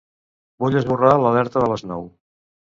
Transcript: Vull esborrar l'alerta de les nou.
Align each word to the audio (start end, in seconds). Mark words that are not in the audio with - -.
Vull 0.63 0.77
esborrar 0.79 1.13
l'alerta 1.25 1.65
de 1.67 1.71
les 1.77 1.87
nou. 1.93 2.13